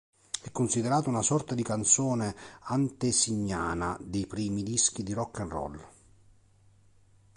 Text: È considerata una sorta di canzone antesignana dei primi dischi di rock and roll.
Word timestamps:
È 0.41 0.49
considerata 0.51 1.09
una 1.09 1.21
sorta 1.21 1.53
di 1.53 1.61
canzone 1.61 2.35
antesignana 2.61 3.95
dei 4.01 4.25
primi 4.25 4.63
dischi 4.63 5.03
di 5.03 5.13
rock 5.13 5.39
and 5.41 5.51
roll. 5.51 5.87